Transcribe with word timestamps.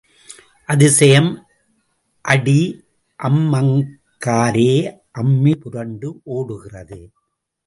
அதிசயம் 0.65 1.29
அடி 2.21 2.61
அம்மங்காரே, 3.19 4.73
அம்மி 5.19 5.55
புரண்டு 5.55 6.21
ஓடுகிறது. 6.23 7.01